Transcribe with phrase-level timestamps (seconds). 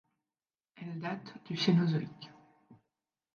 [0.77, 2.31] Elles datent du Cénozoïque.